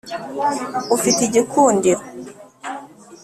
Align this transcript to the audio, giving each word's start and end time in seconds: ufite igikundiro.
ufite 0.95 1.19
igikundiro. 1.25 2.01